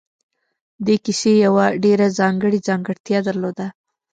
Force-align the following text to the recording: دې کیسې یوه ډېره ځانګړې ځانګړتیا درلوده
دې 0.85 0.95
کیسې 1.05 1.33
یوه 1.45 1.65
ډېره 1.83 2.07
ځانګړې 2.19 2.59
ځانګړتیا 2.67 3.19
درلوده 3.27 3.67